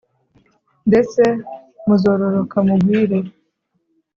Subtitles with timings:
[0.89, 1.21] ndetse
[1.85, 3.17] muzororoka mugwire